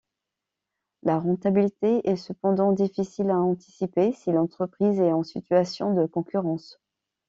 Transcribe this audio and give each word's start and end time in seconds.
La 1.03 1.19
rentabilité 1.19 2.09
est 2.09 2.15
cependant 2.15 2.71
difficile 2.71 3.29
à 3.29 3.37
anticiper 3.37 4.13
si 4.13 4.31
l'entreprise 4.31 4.99
est 4.99 5.11
en 5.13 5.21
situation 5.21 5.93
de 5.93 6.07
concurrence. 6.07 6.79